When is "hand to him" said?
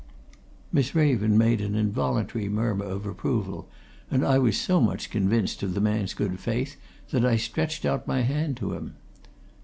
8.21-8.95